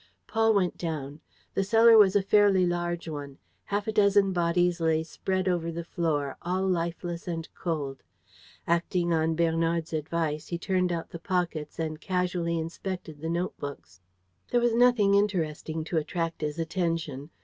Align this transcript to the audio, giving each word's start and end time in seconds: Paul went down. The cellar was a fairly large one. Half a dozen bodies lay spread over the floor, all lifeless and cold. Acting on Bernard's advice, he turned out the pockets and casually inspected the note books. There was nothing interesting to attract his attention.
Paul 0.25 0.55
went 0.55 0.79
down. 0.79 1.21
The 1.53 1.63
cellar 1.63 1.95
was 1.95 2.15
a 2.15 2.23
fairly 2.23 2.65
large 2.65 3.07
one. 3.07 3.37
Half 3.65 3.85
a 3.87 3.91
dozen 3.91 4.33
bodies 4.33 4.79
lay 4.81 5.03
spread 5.03 5.47
over 5.47 5.71
the 5.71 5.83
floor, 5.83 6.37
all 6.41 6.67
lifeless 6.67 7.27
and 7.27 7.47
cold. 7.53 8.01
Acting 8.65 9.13
on 9.13 9.35
Bernard's 9.35 9.93
advice, 9.93 10.47
he 10.47 10.57
turned 10.57 10.91
out 10.91 11.11
the 11.11 11.19
pockets 11.19 11.77
and 11.77 12.01
casually 12.01 12.57
inspected 12.57 13.21
the 13.21 13.29
note 13.29 13.55
books. 13.59 14.01
There 14.49 14.59
was 14.59 14.73
nothing 14.73 15.13
interesting 15.13 15.83
to 15.83 15.97
attract 15.97 16.41
his 16.41 16.57
attention. 16.57 17.29